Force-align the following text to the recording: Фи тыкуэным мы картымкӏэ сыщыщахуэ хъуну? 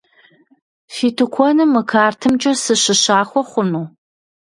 Фи 0.93 1.07
тыкуэным 1.17 1.69
мы 1.75 1.81
картымкӏэ 1.91 2.51
сыщыщахуэ 2.63 3.41
хъуну? 3.49 3.83